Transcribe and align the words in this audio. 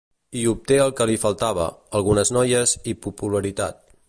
Hi 0.39 0.45
obté 0.51 0.77
el 0.85 0.93
que 1.01 1.07
li 1.11 1.19
faltava: 1.25 1.67
algunes 2.01 2.35
noies 2.39 2.77
i 2.93 2.97
popularitat. 3.09 3.89